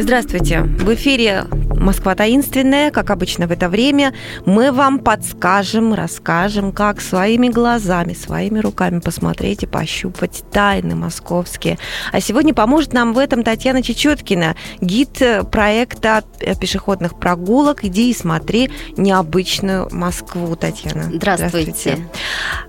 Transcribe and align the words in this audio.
Здравствуйте. 0.00 0.60
В 0.62 0.94
эфире 0.94 1.44
Москва 1.74 2.14
таинственная, 2.14 2.90
как 2.90 3.10
обычно 3.10 3.46
в 3.46 3.52
это 3.52 3.68
время, 3.68 4.14
мы 4.46 4.70
вам 4.72 5.00
подскажем, 5.00 5.92
расскажем, 5.92 6.72
как 6.72 7.00
своими 7.00 7.48
глазами, 7.48 8.14
своими 8.14 8.60
руками 8.60 9.00
посмотреть 9.00 9.64
и 9.64 9.66
пощупать 9.66 10.44
тайны 10.52 10.94
московские. 10.94 11.78
А 12.12 12.20
сегодня 12.20 12.54
поможет 12.54 12.92
нам 12.92 13.12
в 13.12 13.18
этом 13.18 13.42
Татьяна 13.42 13.82
Чечеткина, 13.82 14.54
гид 14.80 15.20
проекта 15.50 16.22
пешеходных 16.60 17.18
прогулок 17.18 17.84
«Иди 17.84 18.10
и 18.10 18.14
смотри 18.14 18.70
необычную 18.96 19.88
Москву». 19.92 20.54
Татьяна. 20.56 21.10
Здравствуйте. 21.12 21.72
Здравствуйте. 21.72 22.08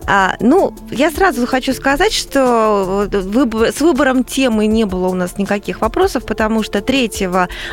А, 0.08 0.36
ну, 0.40 0.76
я 0.92 1.12
сразу 1.12 1.46
хочу 1.46 1.74
сказать, 1.74 2.14
что 2.14 3.08
выбор, 3.12 3.72
с 3.72 3.82
выбором 3.82 4.24
темы 4.24 4.66
не 4.66 4.86
было 4.86 5.08
у 5.08 5.14
нас 5.14 5.38
никаких 5.38 5.82
вопросов, 5.82 6.26
потому 6.26 6.64
что 6.64 6.82
3 6.82 7.19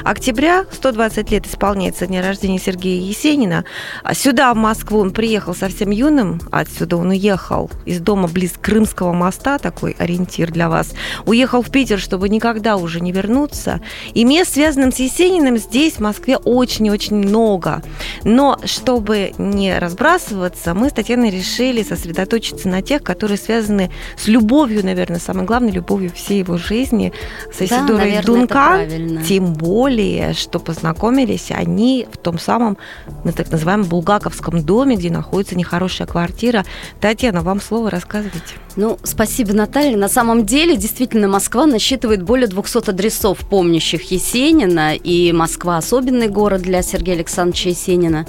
октября 0.05 0.65
120 0.73 1.17
25 1.17 1.31
лет 1.31 1.47
исполняется 1.47 2.07
день 2.07 2.21
рождения 2.21 2.59
Сергея 2.59 3.01
Есенина. 3.01 3.65
А 4.03 4.15
сюда, 4.15 4.53
в 4.53 4.57
Москву, 4.57 5.01
он 5.01 5.13
приехал 5.13 5.55
совсем 5.55 5.91
юным, 5.91 6.41
отсюда 6.51 6.97
он 6.97 7.11
уехал 7.11 7.71
из 7.85 8.01
дома 8.01 8.29
близ 8.29 8.55
Крымского 8.61 9.13
моста, 9.13 9.59
такой 9.59 9.97
ориентир 9.99 10.51
для 10.51 10.69
вас. 10.69 10.93
Уехал 11.25 11.63
в 11.63 11.71
Питер, 11.71 11.99
чтобы 11.99 12.29
никогда 12.29 12.77
уже 12.77 13.01
не 13.01 13.13
вернуться. 13.13 13.81
И 14.15 14.25
мест, 14.25 14.55
связанных 14.55 14.95
с 14.95 14.99
Есениным, 14.99 15.59
здесь, 15.59 15.95
в 15.95 16.01
Москве, 16.01 16.37
очень-очень 16.37 17.17
много. 17.17 17.83
Но 18.25 18.59
чтобы 18.65 19.33
не 19.39 19.79
разбрасываться, 19.79 20.75
мы 20.75 20.91
с 20.91 20.93
Татьяной 20.93 21.31
решили 21.31 21.83
сосредоточиться 21.83 22.69
на 22.69 22.83
тех, 22.83 23.03
которые 23.03 23.39
связаны 23.39 23.91
с 24.17 24.29
любовью, 24.29 24.85
наверное, 24.85 25.21
самой 25.21 25.45
главной 25.45 25.73
любовью 25.73 26.11
всей 26.13 26.41
его 26.41 26.57
жизни, 26.57 27.13
с 27.53 27.63
Исидорой 27.63 28.17
да, 28.17 28.23
Дункан. 28.23 29.23
Тем 29.37 29.53
более, 29.53 30.33
что 30.33 30.59
познакомились 30.59 31.51
они 31.51 32.09
в 32.11 32.17
том 32.17 32.39
самом, 32.39 32.79
на 33.23 33.33
так 33.33 33.51
называемом 33.51 33.87
Булгаковском 33.87 34.65
доме, 34.65 34.97
где 34.97 35.11
находится 35.11 35.55
нехорошая 35.59 36.09
квартира. 36.09 36.65
Татьяна, 37.03 37.43
вам 37.43 37.61
слово 37.61 37.91
рассказывайте. 37.91 38.55
Ну, 38.77 38.99
спасибо, 39.03 39.53
Наталья. 39.53 39.99
На 39.99 40.09
самом 40.09 40.47
деле, 40.47 40.79
действительно, 40.79 41.29
Москва 41.29 41.67
насчитывает 41.67 42.23
более 42.23 42.47
200 42.47 42.89
адресов, 42.89 43.41
помнящих 43.41 44.11
Есенина, 44.11 44.95
и 44.95 45.33
Москва 45.33 45.77
особенный 45.77 46.29
город 46.29 46.63
для 46.63 46.81
Сергея 46.81 47.17
Александровича 47.17 47.69
Есенина 47.69 48.27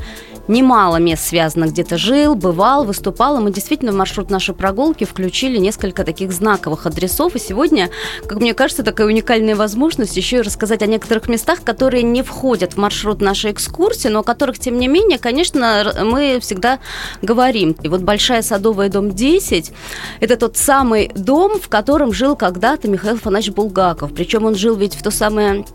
немало 0.48 0.98
мест 0.98 1.28
связанных, 1.28 1.72
где-то 1.72 1.98
жил, 1.98 2.36
бывал, 2.36 2.86
выступал, 2.86 3.38
и 3.38 3.42
мы 3.42 3.52
действительно 3.52 3.92
в 3.92 3.96
маршрут 3.96 4.30
нашей 4.30 4.56
прогулки 4.56 5.04
включили 5.04 5.58
несколько 5.58 6.04
таких 6.04 6.32
знаковых 6.32 6.86
адресов, 6.86 7.36
и 7.36 7.40
сегодня, 7.40 7.90
как 8.28 8.40
мне 8.40 8.54
кажется, 8.54 8.84
такая 8.84 9.08
уникальная 9.08 9.56
возможность 9.56 10.18
еще 10.18 10.38
и 10.38 10.42
рассказать 10.42 10.82
о 10.82 10.88
некоторых 10.88 11.28
местах, 11.28 11.64
которые 11.64 12.04
не 12.04 12.24
входят 12.24 12.74
в 12.74 12.78
маршрут 12.78 13.22
нашей 13.22 13.52
экскурсии, 13.52 14.08
но 14.08 14.20
о 14.20 14.24
которых, 14.24 14.60
тем 14.60 14.80
не 14.80 14.88
менее, 14.88 15.20
конечно, 15.20 15.94
мы 16.04 16.40
всегда 16.42 16.80
говорим. 17.22 17.76
И 17.84 17.88
вот 17.88 18.02
Большая 18.02 18.42
Садовая, 18.42 18.90
дом 18.90 19.12
10, 19.12 19.72
это 20.20 20.38
тот 20.38 20.58
самый 20.58 21.12
дом, 21.16 21.60
в 21.60 21.70
котором 21.70 22.14
жил 22.14 22.36
когда-то 22.36 22.88
Михаил 22.88 23.18
Фанач 23.18 23.50
Булгаков, 23.50 24.14
причем 24.14 24.46
он 24.46 24.56
жил 24.56 24.76
ведь 24.76 24.96
в 24.96 25.04
то 25.04 25.12
самое 25.12 25.66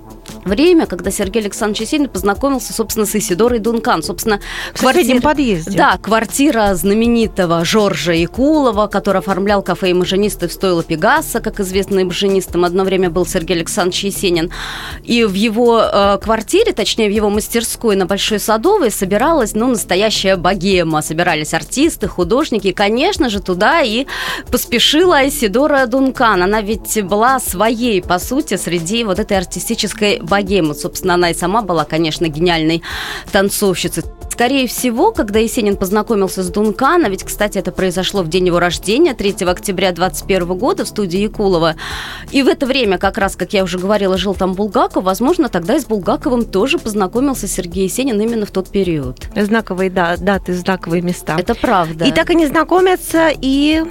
время, 0.45 0.87
когда 0.87 1.11
Сергей 1.11 1.42
Александрович 1.42 1.83
Есенин 1.83 2.09
познакомился, 2.09 2.73
собственно, 2.73 3.06
с 3.06 3.15
Исидорой 3.15 3.59
Дункан. 3.59 4.03
Собственно, 4.03 4.41
в 4.75 4.81
квартира... 4.81 5.20
подъезде. 5.20 5.77
Да, 5.77 5.98
квартира 5.98 6.75
знаменитого 6.75 7.64
Жоржа 7.64 8.12
Якулова, 8.12 8.87
который 8.87 9.19
оформлял 9.19 9.62
кафе 9.62 9.91
и 9.91 9.95
машинисты 9.95 10.48
в 10.48 10.52
стойло 10.52 10.83
Пегаса, 10.83 11.41
как 11.41 11.61
известно, 11.61 12.05
машинистом 12.05 12.64
одно 12.64 12.85
время 12.85 13.11
был 13.11 13.27
Сергей 13.27 13.57
Александрович 13.57 14.05
Есенин. 14.05 14.51
И 15.05 15.24
в 15.24 15.35
его 15.35 15.80
э, 15.80 16.19
квартире, 16.23 16.73
точнее, 16.73 17.08
в 17.08 17.13
его 17.13 17.30
мастерской 17.30 17.97
на 17.97 18.07
Большой 18.07 18.39
Садовой 18.39 18.91
собиралась, 18.91 19.55
ну, 19.55 19.68
настоящая 19.68 20.36
богема. 20.36 21.02
Собирались 21.02 21.55
артисты, 21.55 22.08
художники. 22.08 22.68
И, 22.68 22.73
конечно 22.73 23.29
же, 23.29 23.41
туда 23.41 23.83
и 23.83 24.07
поспешила 24.51 25.27
Исидора 25.27 25.86
Дункан. 25.86 26.42
Она 26.42 26.61
ведь 26.63 27.02
была 27.05 27.39
своей, 27.41 28.02
по 28.02 28.18
сути, 28.18 28.57
среди 28.57 29.05
вот 29.05 29.18
этой 29.18 29.36
артистической 29.36 30.11
богемы. 30.20 30.74
Собственно, 30.74 31.14
она 31.14 31.30
и 31.30 31.34
сама 31.34 31.62
была, 31.62 31.84
конечно, 31.84 32.28
гениальной 32.28 32.83
танцовщицей. 33.30 34.05
Скорее 34.33 34.67
всего, 34.67 35.12
когда 35.12 35.40
Есенин 35.40 35.77
познакомился 35.77 36.42
с 36.42 36.48
Дункана, 36.48 37.08
ведь, 37.08 37.23
кстати, 37.23 37.58
это 37.58 37.70
произошло 37.70 38.23
в 38.23 38.28
день 38.28 38.46
его 38.46 38.58
рождения, 38.61 39.12
3 39.12 39.45
октября 39.46 39.92
21 39.92 40.46
года 40.56 40.86
в 40.86 40.89
студии 40.89 41.20
Якулова, 41.20 41.77
и 42.30 42.42
в 42.42 42.48
это 42.48 42.64
время, 42.64 42.96
как 42.96 43.18
раз, 43.18 43.36
как 43.36 43.52
я 43.52 43.62
уже 43.62 43.78
говорила, 43.78 44.17
жил 44.17 44.34
там 44.34 44.55
Булгаков, 44.55 45.05
возможно, 45.05 45.50
тогда 45.50 45.77
и 45.77 45.80
с 45.80 45.84
Булгаковым 45.84 46.46
тоже 46.46 46.79
познакомился 46.79 47.46
Сергей 47.46 47.84
Есенин 47.84 48.18
именно 48.20 48.46
в 48.46 48.50
тот 48.50 48.70
период. 48.70 49.29
Знаковые 49.36 49.90
да, 49.90 50.17
даты, 50.17 50.55
знаковые 50.55 51.02
места. 51.02 51.36
Это 51.39 51.55
правда. 51.55 52.06
И 52.06 52.11
так 52.11 52.30
они 52.30 52.46
знакомятся, 52.46 53.30
и 53.39 53.84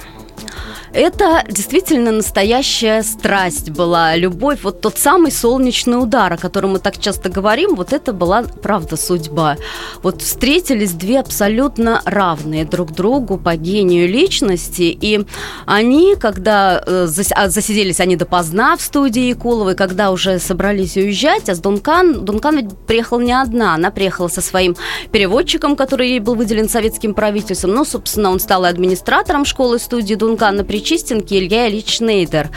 это 0.92 1.44
действительно 1.48 2.12
настоящая 2.12 3.02
страсть 3.02 3.70
была, 3.70 4.14
любовь, 4.14 4.60
вот 4.62 4.80
тот 4.80 4.98
самый 4.98 5.32
солнечный 5.32 6.00
удар, 6.02 6.32
о 6.32 6.36
котором 6.36 6.72
мы 6.72 6.78
так 6.78 6.98
часто 6.98 7.30
говорим, 7.30 7.74
вот 7.76 7.92
это 7.92 8.12
была, 8.12 8.42
правда, 8.42 8.96
судьба. 8.96 9.56
Вот 10.02 10.20
встретились 10.20 10.92
две 10.92 11.20
абсолютно 11.20 12.02
равные 12.04 12.64
друг 12.64 12.92
другу 12.92 13.38
по 13.38 13.56
гению 13.56 14.06
личности, 14.08 14.96
и 15.00 15.24
они, 15.64 16.14
когда 16.16 16.82
э, 16.84 17.08
а, 17.34 17.48
засиделись 17.48 18.00
они 18.00 18.16
допоздна 18.16 18.76
в 18.76 18.82
студии 18.82 19.28
Якуловой, 19.28 19.74
когда 19.74 20.10
уже 20.10 20.38
собрались 20.38 20.96
уезжать, 20.96 21.48
а 21.48 21.54
с 21.54 21.58
Дункан, 21.58 22.24
Дункан 22.24 22.56
ведь 22.56 22.78
приехала 22.86 23.20
не 23.20 23.32
одна, 23.32 23.74
она 23.74 23.90
приехала 23.90 24.28
со 24.28 24.42
своим 24.42 24.76
переводчиком, 25.10 25.76
который 25.76 26.10
ей 26.10 26.20
был 26.20 26.34
выделен 26.34 26.68
советским 26.68 27.14
правительством, 27.14 27.72
но, 27.72 27.84
собственно, 27.84 28.30
он 28.30 28.40
стал 28.40 28.66
администратором 28.66 29.46
школы-студии 29.46 30.14
Дункан 30.22 30.54
на 30.54 30.62
Причистенки 30.62 31.34
Илья 31.34 31.68
Ильич 31.68 31.96
Шнейдер. 31.96 32.50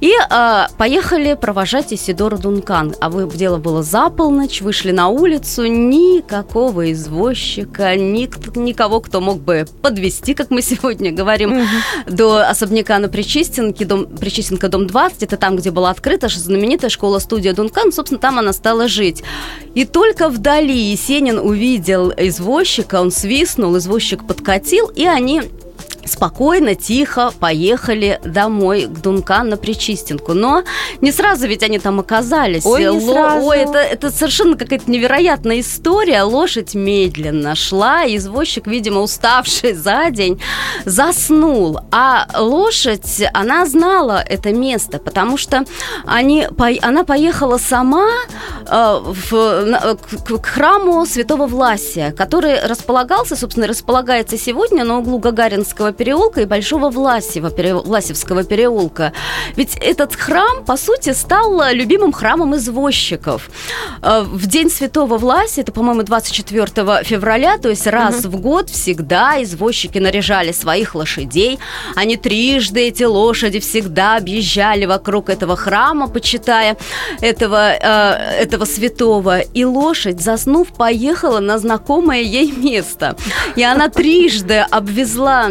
И 0.00 0.12
э, 0.12 0.66
поехали 0.76 1.34
провожать 1.34 1.92
Исидору 1.92 2.38
Дункан. 2.38 2.96
А 3.00 3.08
вы, 3.08 3.30
дело 3.30 3.58
было 3.58 3.84
за 3.84 4.10
полночь, 4.10 4.60
вышли 4.60 4.90
на 4.90 5.06
улицу, 5.06 5.66
никакого 5.66 6.90
извозчика, 6.90 7.94
ник, 7.94 8.56
никого, 8.56 8.98
кто 8.98 9.20
мог 9.20 9.38
бы 9.38 9.64
подвести, 9.80 10.34
как 10.34 10.50
мы 10.50 10.60
сегодня 10.60 11.12
говорим, 11.12 11.52
угу. 11.52 11.66
до 12.08 12.48
особняка 12.48 12.98
на 12.98 13.08
Причистенке, 13.08 13.84
дом, 13.84 14.06
Причистенка, 14.06 14.68
дом 14.68 14.88
20, 14.88 15.22
это 15.22 15.36
там, 15.36 15.54
где 15.54 15.70
была 15.70 15.90
открыта 15.90 16.28
знаменитая 16.28 16.90
школа-студия 16.90 17.52
Дункан, 17.52 17.92
собственно, 17.92 18.18
там 18.18 18.40
она 18.40 18.52
стала 18.52 18.88
жить. 18.88 19.22
И 19.76 19.84
только 19.84 20.28
вдали 20.28 20.76
Есенин 20.76 21.38
увидел 21.38 22.10
извозчика, 22.10 23.00
он 23.00 23.12
свистнул, 23.12 23.78
извозчик 23.78 24.26
подкатил, 24.26 24.88
и 24.88 25.06
они 25.06 25.42
спокойно, 26.06 26.74
тихо 26.74 27.32
поехали 27.38 28.20
домой 28.24 28.86
к 28.86 29.00
Дункан 29.00 29.48
на 29.48 29.56
Причистинку. 29.56 30.34
Но 30.34 30.64
не 31.00 31.12
сразу 31.12 31.46
ведь 31.46 31.62
они 31.62 31.78
там 31.78 32.00
оказались. 32.00 32.64
Ой, 32.66 32.82
не 32.82 32.88
Ло- 32.88 33.12
сразу. 33.12 33.46
Ой, 33.46 33.58
это, 33.58 33.78
это 33.78 34.10
совершенно 34.10 34.56
какая-то 34.56 34.90
невероятная 34.90 35.60
история. 35.60 36.22
Лошадь 36.22 36.74
медленно 36.74 37.54
шла, 37.54 38.04
извозчик, 38.06 38.66
видимо, 38.66 39.00
уставший 39.00 39.72
за 39.74 40.10
день, 40.10 40.40
заснул. 40.84 41.80
А 41.90 42.26
лошадь, 42.38 43.22
она 43.32 43.66
знала 43.66 44.22
это 44.26 44.52
место, 44.52 44.98
потому 44.98 45.36
что 45.36 45.64
они, 46.06 46.46
она 46.82 47.04
поехала 47.04 47.58
сама 47.58 48.08
э, 48.66 48.98
в, 49.02 49.96
к, 49.96 50.38
к 50.40 50.46
храму 50.46 51.06
Святого 51.06 51.46
Власия, 51.46 52.12
который 52.12 52.60
располагался, 52.66 53.36
собственно, 53.36 53.66
располагается 53.66 54.36
сегодня 54.36 54.84
на 54.84 54.98
углу 54.98 55.18
Гагаринского 55.18 55.93
переулка 55.94 56.42
и 56.42 56.44
Большого 56.44 56.90
Власева, 56.90 57.50
пере, 57.50 57.74
Власевского 57.74 58.44
переулка. 58.44 59.12
Ведь 59.56 59.76
этот 59.76 60.14
храм, 60.14 60.64
по 60.64 60.76
сути, 60.76 61.12
стал 61.12 61.72
любимым 61.72 62.12
храмом 62.12 62.54
извозчиков. 62.56 63.50
Э, 64.02 64.22
в 64.22 64.46
День 64.46 64.70
Святого 64.70 65.18
Власия, 65.18 65.62
это, 65.62 65.72
по-моему, 65.72 66.02
24 66.02 67.04
февраля, 67.04 67.58
то 67.58 67.70
есть 67.70 67.86
раз 67.86 68.24
угу. 68.24 68.36
в 68.36 68.40
год 68.40 68.70
всегда 68.70 69.42
извозчики 69.42 69.98
наряжали 69.98 70.52
своих 70.52 70.94
лошадей. 70.94 71.58
Они 71.94 72.16
трижды, 72.16 72.88
эти 72.88 73.04
лошади, 73.04 73.60
всегда 73.60 74.16
объезжали 74.16 74.86
вокруг 74.86 75.30
этого 75.30 75.56
храма, 75.56 76.08
почитая 76.08 76.76
этого, 77.20 77.72
э, 77.72 78.42
этого 78.42 78.64
святого. 78.64 79.40
И 79.40 79.64
лошадь, 79.64 80.20
заснув, 80.20 80.68
поехала 80.68 81.40
на 81.40 81.58
знакомое 81.58 82.22
ей 82.22 82.52
место. 82.52 83.16
И 83.56 83.62
она 83.62 83.88
трижды 83.88 84.58
обвезла 84.70 85.50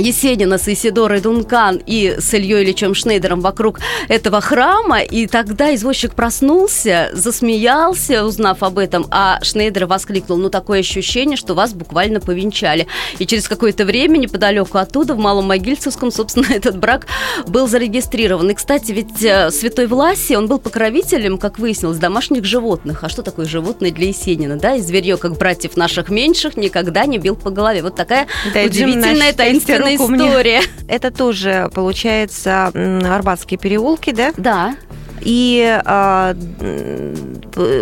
Есенина 0.00 0.58
с 0.58 0.66
Исидорой 0.68 1.20
Дункан 1.20 1.80
и 1.84 2.16
с 2.18 2.32
Ильей 2.34 2.64
Ильичем 2.64 2.94
Шнейдером 2.94 3.40
вокруг 3.40 3.80
этого 4.08 4.40
храма, 4.40 5.00
и 5.00 5.26
тогда 5.26 5.74
извозчик 5.74 6.14
проснулся, 6.14 7.10
засмеялся, 7.12 8.24
узнав 8.24 8.62
об 8.62 8.78
этом, 8.78 9.06
а 9.10 9.38
Шнейдер 9.42 9.86
воскликнул, 9.86 10.38
ну, 10.38 10.50
такое 10.50 10.80
ощущение, 10.80 11.36
что 11.36 11.54
вас 11.54 11.74
буквально 11.74 12.20
повенчали. 12.20 12.86
И 13.18 13.26
через 13.26 13.48
какое-то 13.48 13.84
время 13.84 14.16
неподалеку 14.16 14.78
оттуда, 14.78 15.14
в 15.14 15.18
Малом 15.18 15.46
Могильцевском, 15.46 16.10
собственно, 16.10 16.46
этот 16.50 16.78
брак 16.78 17.06
был 17.46 17.68
зарегистрирован. 17.68 18.50
И, 18.50 18.54
кстати, 18.54 18.92
ведь 18.92 19.22
э, 19.22 19.50
Святой 19.50 19.86
Власий, 19.86 20.36
он 20.36 20.46
был 20.46 20.58
покровителем, 20.58 21.38
как 21.38 21.58
выяснилось, 21.58 21.98
домашних 21.98 22.44
животных. 22.44 23.04
А 23.04 23.08
что 23.08 23.22
такое 23.22 23.46
животное 23.46 23.90
для 23.90 24.08
Есенина, 24.08 24.56
да? 24.56 24.76
И 24.76 24.80
зверье, 24.80 25.16
как 25.16 25.36
братьев 25.36 25.76
наших 25.76 26.08
меньших, 26.08 26.56
никогда 26.56 27.06
не 27.06 27.18
бил 27.18 27.36
по 27.36 27.50
голове. 27.50 27.82
Вот 27.82 27.96
такая 27.96 28.26
да, 28.54 28.62
удивительная 28.62 29.32
таинственная 29.32 29.89
история. 29.96 30.62
Это 30.88 31.10
тоже, 31.10 31.70
получается, 31.74 32.66
Арбатские 33.04 33.58
переулки, 33.58 34.12
да? 34.12 34.32
Да. 34.36 34.74
И 35.20 35.80
а, 35.84 36.34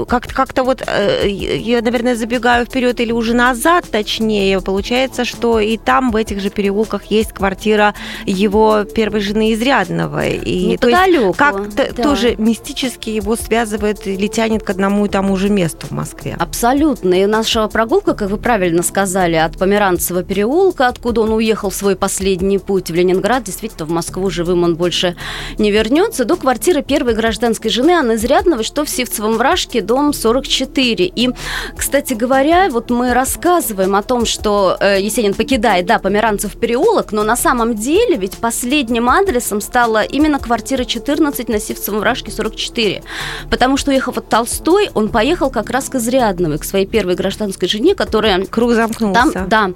как-то 0.08 0.34
как 0.34 0.48
вот 0.64 0.82
э, 0.86 1.28
я, 1.28 1.82
наверное, 1.82 2.16
забегаю 2.16 2.66
вперед 2.66 3.00
или 3.00 3.12
уже 3.12 3.34
назад, 3.34 3.86
точнее, 3.90 4.60
получается, 4.60 5.24
что 5.24 5.60
и 5.60 5.76
там 5.76 6.10
в 6.10 6.16
этих 6.16 6.40
же 6.40 6.50
переулках 6.50 7.04
есть 7.06 7.32
квартира 7.32 7.94
его 8.26 8.84
первой 8.84 9.20
жены 9.20 9.52
Изрядного. 9.52 10.26
И 10.26 10.76
то 10.78 10.88
есть 10.88 11.36
как-то 11.36 11.92
да. 11.94 12.02
тоже 12.02 12.34
мистически 12.36 13.10
его 13.10 13.36
связывает 13.36 14.06
или 14.06 14.26
тянет 14.26 14.62
к 14.62 14.70
одному 14.70 15.06
и 15.06 15.08
тому 15.08 15.36
же 15.36 15.48
месту 15.48 15.86
в 15.86 15.90
Москве. 15.92 16.36
Абсолютно. 16.38 17.14
И 17.14 17.26
наша 17.26 17.68
прогулка, 17.68 18.14
как 18.14 18.30
вы 18.30 18.36
правильно 18.36 18.82
сказали, 18.82 19.36
от 19.36 19.58
Померанцева 19.58 20.22
переулка, 20.22 20.88
откуда 20.88 21.20
он 21.22 21.32
уехал 21.32 21.70
в 21.70 21.74
свой 21.74 21.96
последний 21.96 22.58
путь 22.58 22.90
в 22.90 22.94
Ленинград, 22.94 23.44
действительно, 23.44 23.86
в 23.86 23.90
Москву 23.90 24.28
живым 24.30 24.64
он 24.64 24.76
больше 24.76 25.16
не 25.58 25.70
вернется, 25.70 26.24
до 26.24 26.36
квартиры 26.36 26.82
первой 26.82 27.14
гражданки 27.14 27.27
гражданской 27.28 27.70
жены 27.70 27.90
Анны 27.90 28.14
Изрядновой, 28.14 28.64
что 28.64 28.86
в 28.86 28.88
Сивцевом 28.88 29.36
вражке, 29.36 29.82
дом 29.82 30.14
44. 30.14 31.04
И, 31.04 31.30
кстати 31.76 32.14
говоря, 32.14 32.68
вот 32.70 32.88
мы 32.88 33.12
рассказываем 33.12 33.94
о 33.96 34.02
том, 34.02 34.24
что 34.24 34.78
э, 34.80 35.02
Есенин 35.02 35.34
покидает, 35.34 35.84
да, 35.84 35.98
Померанцев 35.98 36.58
переулок, 36.58 37.12
но 37.12 37.22
на 37.24 37.36
самом 37.36 37.74
деле 37.74 38.16
ведь 38.16 38.38
последним 38.38 39.10
адресом 39.10 39.60
стала 39.60 40.04
именно 40.04 40.38
квартира 40.38 40.84
14 40.84 41.50
на 41.50 41.60
Сивцевом 41.60 42.00
вражке 42.00 42.30
44. 42.30 43.02
Потому 43.50 43.76
что, 43.76 43.90
уехав 43.90 44.16
от 44.16 44.30
Толстой, 44.30 44.88
он 44.94 45.10
поехал 45.10 45.50
как 45.50 45.68
раз 45.68 45.90
к 45.90 45.96
Изрядновой, 45.96 46.58
к 46.58 46.64
своей 46.64 46.86
первой 46.86 47.14
гражданской 47.14 47.68
жене, 47.68 47.94
которая... 47.94 48.46
Круг 48.46 48.72
замкнулся. 48.72 49.32
Там, 49.32 49.48
да. 49.48 49.70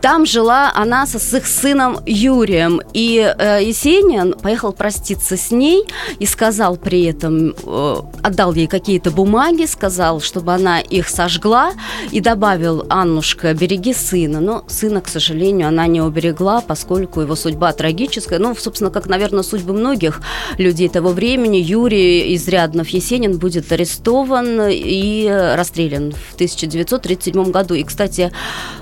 Там 0.00 0.24
жила 0.24 0.72
она 0.74 1.06
со, 1.06 1.18
с 1.18 1.34
их 1.34 1.46
сыном 1.46 1.98
Юрием. 2.06 2.80
И 2.94 3.18
э, 3.38 3.62
Есенин 3.62 4.32
поехал 4.32 4.72
проститься 4.72 5.36
с 5.36 5.50
ней 5.50 5.84
и 6.18 6.24
сказал 6.24 6.78
при 6.78 6.93
при 6.94 7.06
этом 7.06 7.56
э, 7.66 7.96
отдал 8.22 8.54
ей 8.54 8.68
какие-то 8.68 9.10
бумаги, 9.10 9.66
сказал, 9.66 10.20
чтобы 10.20 10.54
она 10.54 10.78
их 10.78 11.08
сожгла, 11.08 11.72
и 12.12 12.20
добавил, 12.20 12.86
Аннушка, 12.88 13.52
береги 13.52 13.92
сына. 13.92 14.38
Но 14.38 14.64
сына, 14.68 15.00
к 15.00 15.08
сожалению, 15.08 15.66
она 15.66 15.88
не 15.88 16.00
уберегла, 16.00 16.60
поскольку 16.60 17.20
его 17.20 17.34
судьба 17.34 17.72
трагическая. 17.72 18.38
Ну, 18.38 18.54
собственно, 18.54 18.90
как, 18.90 19.08
наверное, 19.08 19.42
судьбы 19.42 19.72
многих 19.72 20.20
людей 20.56 20.88
того 20.88 21.08
времени. 21.08 21.56
Юрий 21.56 22.32
Изряднов 22.36 22.86
Есенин 22.90 23.38
будет 23.38 23.72
арестован 23.72 24.68
и 24.70 25.28
расстрелян 25.56 26.12
в 26.12 26.34
1937 26.34 27.50
году. 27.50 27.74
И, 27.74 27.82
кстати, 27.82 28.30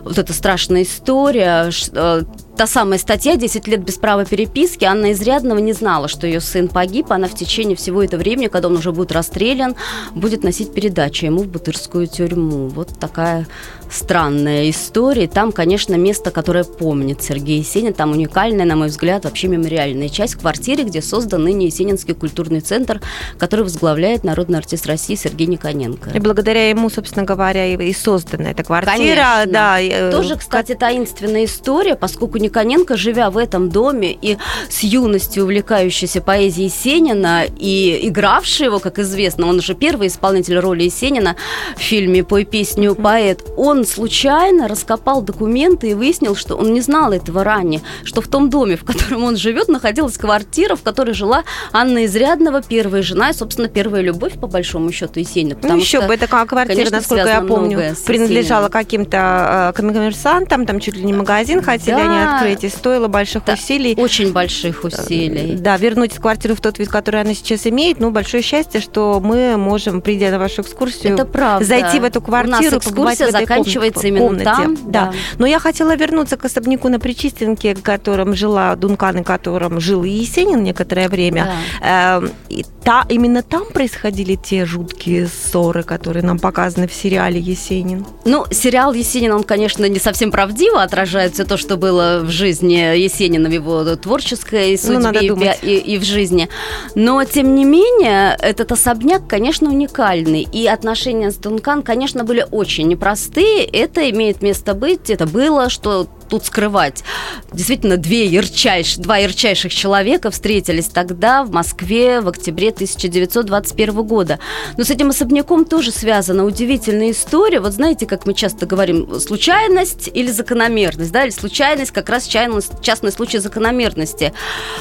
вот 0.04 0.18
эта 0.18 0.34
страшная 0.34 0.82
история, 0.82 1.70
э, 1.94 2.22
та 2.56 2.66
самая 2.66 2.98
статья 2.98 3.34
«10 3.34 3.68
лет 3.70 3.84
без 3.84 3.96
права 3.96 4.24
переписки», 4.24 4.84
Анна 4.84 5.12
Изрядного 5.12 5.58
не 5.58 5.72
знала, 5.72 6.08
что 6.08 6.26
ее 6.26 6.40
сын 6.40 6.68
погиб. 6.68 7.06
Она 7.10 7.28
в 7.28 7.34
течение 7.34 7.76
всего 7.76 8.02
этого 8.02 8.20
времени, 8.20 8.48
когда 8.48 8.68
он 8.68 8.76
уже 8.76 8.92
будет 8.92 9.12
расстрелян, 9.12 9.74
будет 10.14 10.44
носить 10.44 10.72
передачу 10.74 11.26
ему 11.26 11.42
в 11.42 11.48
Бутырскую 11.48 12.06
тюрьму. 12.06 12.68
Вот 12.68 12.88
такая 12.98 13.46
странная 13.92 14.70
история. 14.70 15.28
Там, 15.28 15.52
конечно, 15.52 15.94
место, 15.94 16.30
которое 16.30 16.64
помнит 16.64 17.22
Сергей 17.22 17.58
Есенин. 17.58 17.92
Там 17.92 18.12
уникальная, 18.12 18.64
на 18.64 18.76
мой 18.76 18.88
взгляд, 18.88 19.24
вообще 19.24 19.48
мемориальная 19.48 20.08
часть 20.08 20.36
квартиры, 20.36 20.84
где 20.84 21.02
создан 21.02 21.44
ныне 21.44 21.66
Есенинский 21.66 22.14
культурный 22.14 22.60
центр, 22.60 23.00
который 23.38 23.62
возглавляет 23.62 24.24
народный 24.24 24.58
артист 24.58 24.86
России 24.86 25.14
Сергей 25.14 25.46
Никоненко. 25.46 26.10
И 26.10 26.18
благодаря 26.18 26.70
ему, 26.70 26.90
собственно 26.90 27.24
говоря, 27.24 27.66
и 27.66 27.92
создана 27.92 28.50
эта 28.50 28.64
квартира. 28.64 28.92
Конечно. 28.92 29.52
Да, 29.52 29.80
э, 29.80 30.10
Тоже, 30.10 30.36
кстати, 30.36 30.74
таинственная 30.74 31.44
история, 31.44 31.94
поскольку 31.94 32.38
Никоненко, 32.38 32.96
живя 32.96 33.30
в 33.30 33.36
этом 33.36 33.68
доме 33.68 34.12
и 34.12 34.38
с 34.68 34.82
юности 34.82 35.38
увлекающийся 35.38 36.20
поэзией 36.20 36.66
Есенина 36.66 37.44
и 37.44 38.08
игравший 38.08 38.66
его, 38.66 38.78
как 38.78 38.98
известно, 38.98 39.46
он 39.46 39.58
уже 39.58 39.74
первый 39.74 40.08
исполнитель 40.08 40.58
роли 40.58 40.84
Есенина 40.84 41.36
в 41.76 41.80
фильме 41.80 42.24
«Пой 42.24 42.44
песню 42.44 42.94
поэт», 42.94 43.44
он 43.56 43.81
случайно 43.84 44.68
раскопал 44.68 45.22
документы 45.22 45.90
и 45.90 45.94
выяснил, 45.94 46.34
что 46.36 46.56
он 46.56 46.72
не 46.72 46.80
знал 46.80 47.12
этого 47.12 47.44
ранее, 47.44 47.80
что 48.04 48.20
в 48.20 48.28
том 48.28 48.50
доме, 48.50 48.76
в 48.76 48.84
котором 48.84 49.24
он 49.24 49.36
живет, 49.36 49.68
находилась 49.68 50.16
квартира, 50.18 50.76
в 50.76 50.82
которой 50.82 51.14
жила 51.14 51.44
Анна 51.72 52.06
Изрядного, 52.06 52.62
первая 52.62 53.02
жена 53.02 53.30
и, 53.30 53.32
собственно, 53.32 53.68
первая 53.68 54.02
любовь, 54.02 54.34
по 54.34 54.46
большому 54.46 54.92
счету, 54.92 55.20
Есенина. 55.20 55.56
Ну, 55.62 55.76
еще 55.76 55.98
что, 55.98 56.08
бы, 56.08 56.14
это 56.14 56.26
квартира, 56.26 56.64
конечно, 56.66 56.96
насколько 56.96 57.28
я 57.28 57.40
помню, 57.42 57.94
принадлежала 58.06 58.68
каким-то 58.68 59.72
э, 59.76 59.76
коммерсантам, 59.76 60.66
там 60.66 60.80
чуть 60.80 60.96
ли 60.96 61.02
не 61.02 61.12
магазин 61.12 61.62
хотели 61.62 61.96
да, 61.96 62.02
они 62.02 62.34
открыть, 62.34 62.64
и 62.64 62.68
стоило 62.68 63.08
больших 63.08 63.44
да, 63.44 63.54
усилий. 63.54 63.94
Очень 63.96 64.32
больших 64.32 64.84
усилий. 64.84 65.56
Да, 65.56 65.76
вернуть 65.76 66.14
квартиру 66.14 66.54
в 66.54 66.60
тот 66.60 66.78
вид, 66.78 66.88
который 66.88 67.20
она 67.20 67.34
сейчас 67.34 67.66
имеет. 67.66 68.00
Ну, 68.00 68.10
большое 68.10 68.42
счастье, 68.42 68.80
что 68.80 69.20
мы 69.22 69.56
можем, 69.56 70.00
придя 70.00 70.30
на 70.30 70.38
вашу 70.38 70.62
экскурсию, 70.62 71.14
это 71.14 71.24
правда. 71.24 71.64
зайти 71.64 72.00
в 72.00 72.04
эту 72.04 72.20
квартиру, 72.20 72.58
У 72.58 72.62
нас 72.62 72.72
экскурсия 72.72 73.30
заканчивается 73.30 73.71
именно 74.08 74.26
комнате. 74.26 74.44
там. 74.44 74.74
Да. 74.86 75.06
да. 75.06 75.12
Но 75.38 75.46
я 75.46 75.58
хотела 75.58 75.96
вернуться 75.96 76.36
к 76.36 76.44
особняку 76.44 76.88
на 76.88 76.98
Причистенке, 76.98 77.74
в 77.74 77.82
котором 77.82 78.34
жила 78.34 78.74
Дункан, 78.76 79.18
и 79.18 79.22
котором 79.22 79.80
жил 79.80 80.04
и 80.04 80.10
Есенин 80.10 80.62
некоторое 80.62 81.08
время. 81.08 81.52
Да. 81.80 82.18
Эм, 82.18 82.30
и 82.48 82.64
та, 82.84 83.06
именно 83.08 83.42
там 83.42 83.66
происходили 83.66 84.34
те 84.34 84.64
жуткие 84.66 85.28
ссоры, 85.28 85.82
которые 85.82 86.22
нам 86.22 86.38
показаны 86.38 86.88
в 86.88 86.92
сериале 86.92 87.40
«Есенин». 87.40 88.04
Ну, 88.24 88.44
сериал 88.50 88.92
«Есенин», 88.92 89.32
он, 89.32 89.44
конечно, 89.44 89.88
не 89.88 89.98
совсем 89.98 90.30
правдиво 90.30 90.82
отражает 90.82 91.34
все 91.34 91.44
то, 91.44 91.56
что 91.56 91.76
было 91.76 92.20
в 92.22 92.30
жизни 92.30 92.98
Есенина, 92.98 93.48
в 93.48 93.52
его 93.52 93.84
творческой 93.96 94.78
ну, 94.84 95.00
судьбе 95.00 95.56
ну, 95.62 95.68
и, 95.68 95.76
и 95.76 95.98
в 95.98 96.04
жизни. 96.04 96.48
Но, 96.94 97.24
тем 97.24 97.54
не 97.54 97.64
менее, 97.64 98.36
этот 98.40 98.72
особняк, 98.72 99.26
конечно, 99.28 99.68
уникальный. 99.68 100.42
И 100.52 100.66
отношения 100.66 101.30
с 101.30 101.36
Дункан, 101.36 101.82
конечно, 101.82 102.24
были 102.24 102.46
очень 102.50 102.88
непростые. 102.88 103.61
Это 103.64 104.08
имеет 104.10 104.42
место 104.42 104.74
быть, 104.74 105.10
это 105.10 105.26
было, 105.26 105.70
что 105.70 106.06
тут 106.32 106.46
скрывать. 106.46 107.04
Действительно, 107.52 107.98
две 107.98 108.24
ярчайш, 108.24 108.96
два 108.96 109.18
ярчайших 109.18 109.72
человека 109.74 110.30
встретились 110.30 110.86
тогда 110.86 111.44
в 111.44 111.50
Москве 111.50 112.22
в 112.22 112.28
октябре 112.28 112.70
1921 112.70 114.02
года. 114.02 114.38
Но 114.78 114.84
с 114.84 114.90
этим 114.90 115.10
особняком 115.10 115.66
тоже 115.66 115.92
связана 115.92 116.46
удивительная 116.46 117.10
история. 117.10 117.60
Вот 117.60 117.74
знаете, 117.74 118.06
как 118.06 118.24
мы 118.24 118.32
часто 118.32 118.64
говорим, 118.64 119.20
случайность 119.20 120.08
или 120.14 120.30
закономерность, 120.30 121.12
да, 121.12 121.24
или 121.24 121.30
случайность 121.30 121.90
как 121.90 122.08
раз 122.08 122.26
частный 122.26 123.12
случай 123.12 123.36
закономерности. 123.36 124.32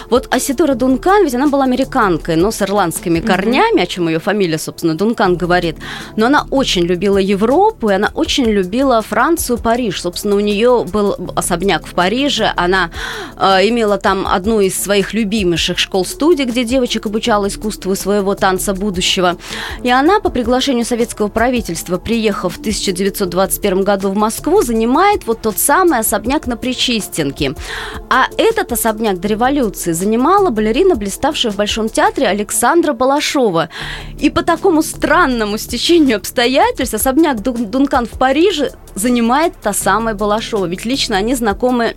Вот 0.10 0.34
Асидора 0.34 0.75
Дункан, 0.75 1.25
ведь 1.25 1.36
она 1.36 1.48
была 1.48 1.65
американкой, 1.65 2.38
но 2.38 2.51
с 2.51 2.62
ирландскими 2.62 3.20
корнями, 3.20 3.81
mm-hmm. 3.81 3.84
о 3.84 3.88
чем 3.88 4.08
ее 4.08 4.20
фамилия, 4.20 4.58
собственно, 4.58 4.96
Дункан 4.96 5.36
говорит. 5.36 5.75
Но 6.15 6.27
она 6.27 6.48
очень 6.50 6.84
любила 6.84 7.17
Европу, 7.17 7.89
и 7.89 7.93
она 7.93 8.10
очень 8.13 8.46
любила 8.46 9.01
Францию, 9.01 9.58
Париж. 9.58 10.01
Собственно, 10.01 10.38
у 10.38 10.39
нее 10.39 10.86
был 10.86 11.17
особняк 11.41 11.86
в 11.86 11.93
Париже. 11.93 12.53
Она 12.55 12.89
э, 13.38 13.67
имела 13.67 13.98
там 13.98 14.25
одну 14.25 14.62
из 14.62 14.81
своих 14.81 15.13
любимейших 15.13 15.77
школ-студий, 15.77 16.45
где 16.45 16.63
девочек 16.63 17.05
обучала 17.05 17.48
искусству 17.48 17.95
своего 17.95 18.36
танца 18.36 18.74
будущего. 18.74 19.38
И 19.83 19.89
она 19.89 20.19
по 20.19 20.29
приглашению 20.29 20.86
советского 20.86 21.27
правительства, 21.27 21.98
приехав 21.98 22.55
в 22.55 22.60
1921 22.60 23.83
году 23.83 24.10
в 24.10 24.15
Москву, 24.15 24.62
занимает 24.62 25.27
вот 25.27 25.41
тот 25.41 25.57
самый 25.57 26.00
особняк 26.00 26.48
на 26.48 26.57
Причистенке. 26.57 27.53
А 28.10 28.27
этот 28.38 28.71
особняк 28.71 29.19
до 29.19 29.27
революции 29.27 29.91
занимала 29.91 30.50
балерина, 30.50 30.95
блиставшая 30.95 31.51
в 31.51 31.55
Большом 31.57 31.89
театре 31.89 32.27
Александра 32.27 32.93
Балашова. 32.93 33.69
И 34.19 34.29
по 34.29 34.43
такому 34.43 34.81
странному 34.83 35.57
стечению 35.57 36.17
обстоятельств 36.17 36.93
особняк 36.93 37.41
Дункан 37.41 38.05
в 38.05 38.17
Париже 38.17 38.71
занимает 38.95 39.53
та 39.62 39.74
самая 39.74 40.15
Балашова. 40.15 40.65
Ведь 40.65 40.86
лично 40.86 41.17
они 41.17 41.36
знакомы 41.36 41.95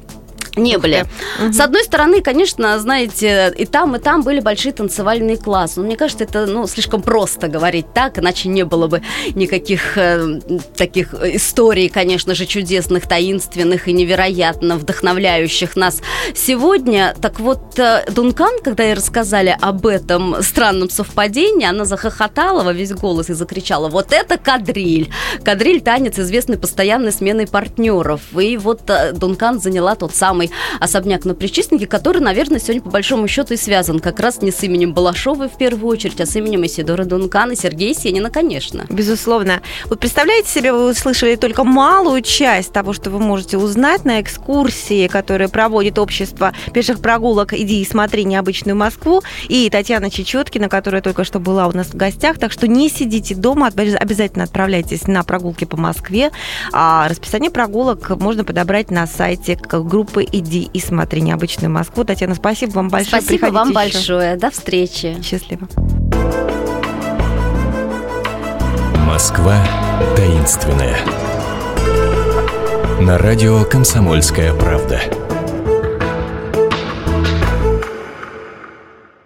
Не 0.57 0.79
были. 0.79 1.05
Угу. 1.43 1.53
С 1.53 1.61
одной 1.61 1.83
стороны, 1.85 2.21
конечно, 2.21 2.79
знаете, 2.79 3.53
и 3.57 3.67
там, 3.67 3.97
и 3.97 3.99
там 3.99 4.23
были 4.23 4.41
большие 4.41 4.73
танцевальные 4.73 5.37
классы. 5.37 5.81
Но 5.81 5.87
мне 5.87 5.97
кажется, 5.97 6.25
это 6.25 6.47
ну, 6.47 6.67
слишком 6.67 7.03
просто 7.03 7.49
говорить 7.49 7.87
так, 7.93 8.19
иначе 8.19 8.49
не 8.49 8.65
было 8.65 8.87
бы 8.87 9.03
никаких 9.35 9.99
э, 9.99 10.41
таких 10.77 11.15
историй, 11.15 11.89
конечно 11.89 12.35
же, 12.35 12.47
чудесных, 12.47 13.09
таинственных 13.09 13.89
и 13.89 13.93
невероятно 13.93 14.77
вдохновляющих 14.77 15.77
нас 15.77 16.01
сегодня. 16.35 17.15
Так 17.21 17.41
вот, 17.41 17.79
э, 17.79 18.05
Дункан, 18.11 18.61
когда 18.63 18.85
ей 18.85 18.95
рассказали 18.95 19.57
об 19.61 19.87
этом 19.87 20.43
странном 20.43 20.89
совпадении, 20.89 21.67
она 21.67 21.85
захохотала 21.85 22.63
во 22.63 22.73
весь 22.73 22.93
голос 22.93 23.29
и 23.29 23.35
закричала, 23.35 23.89
вот 23.89 24.13
это 24.13 24.39
кадриль. 24.39 25.11
Кадриль– 25.45 25.81
танец, 25.83 26.19
известный 26.19 26.59
постоянной 26.59 27.13
сменой 27.13 27.49
партнеров. 27.49 28.21
И 28.39 28.57
вот 28.57 28.83
э, 28.89 29.13
Дункан 29.13 29.61
заняла 29.61 29.97
тот 29.97 30.15
самый 30.15 30.44
самый 30.45 30.51
особняк 30.81 31.25
на 31.25 31.35
Причистнике, 31.35 31.87
который, 31.87 32.21
наверное, 32.21 32.59
сегодня 32.59 32.83
по 32.83 32.91
большому 32.91 33.29
счету 33.29 33.55
и 33.55 33.57
связан 33.57 34.01
как 34.01 34.21
раз 34.21 34.43
не 34.43 34.51
с 34.51 34.63
именем 34.63 34.93
Балашовой 34.93 35.49
в 35.49 35.57
первую 35.57 35.89
очередь, 35.89 36.21
а 36.21 36.27
с 36.27 36.37
именем 36.37 36.65
Исидора 36.67 37.05
Дункана 37.05 37.57
Сергея 37.57 37.95
Сенина, 37.95 38.31
конечно. 38.31 38.87
Безусловно. 38.89 39.61
Вот 39.87 40.01
представляете 40.01 40.49
себе, 40.49 40.73
вы 40.73 40.91
услышали 40.91 41.37
только 41.37 41.65
малую 41.65 42.23
часть 42.23 42.73
того, 42.73 42.93
что 42.93 43.11
вы 43.11 43.19
можете 43.19 43.59
узнать 43.59 44.05
на 44.05 44.21
экскурсии, 44.21 45.09
которые 45.09 45.49
проводит 45.49 45.99
общество 45.99 46.53
пеших 46.73 47.01
прогулок 47.01 47.53
«Иди 47.53 47.81
и 47.81 47.85
смотри 47.85 48.25
необычную 48.25 48.77
Москву» 48.77 49.23
и 49.49 49.69
Татьяна 49.71 50.11
Чечеткина, 50.11 50.69
которая 50.69 51.03
только 51.03 51.25
что 51.25 51.41
была 51.41 51.67
у 51.67 51.73
нас 51.73 51.89
в 51.89 51.95
гостях. 51.95 52.39
Так 52.39 52.53
что 52.53 52.69
не 52.69 52.89
сидите 52.89 53.35
дома, 53.35 53.69
обязательно 53.69 54.45
отправляйтесь 54.45 55.07
на 55.07 55.23
прогулки 55.25 55.65
по 55.65 55.77
Москве. 55.77 56.31
А 56.73 57.09
расписание 57.09 57.51
прогулок 57.51 58.11
можно 58.21 58.45
подобрать 58.45 58.91
на 58.91 59.07
сайте 59.07 59.57
группы 59.57 60.25
иди 60.39 60.69
и 60.73 60.81
смотри 60.81 61.23
необычную 61.23 61.71
Москву. 61.71 62.05
Татьяна, 62.05 62.35
спасибо 62.35 62.73
вам 62.73 62.89
большое. 62.89 63.23
Спасибо 63.23 63.47
Приходите 63.47 63.55
вам 63.55 63.69
еще. 63.69 63.75
большое. 63.75 64.37
До 64.37 64.51
встречи. 64.51 65.17
Счастливо. 65.23 65.69
Москва 69.07 69.65
таинственная. 70.17 70.97
На 73.01 73.19
радио 73.19 73.65
«Комсомольская 73.65 74.53
правда». 74.55 75.01